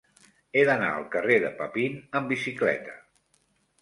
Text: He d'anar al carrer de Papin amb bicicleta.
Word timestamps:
He 0.55 0.61
d'anar 0.69 0.87
al 0.93 1.05
carrer 1.15 1.37
de 1.45 1.53
Papin 1.61 1.99
amb 2.21 2.33
bicicleta. 2.35 2.97